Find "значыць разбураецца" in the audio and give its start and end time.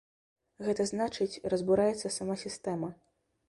0.93-2.15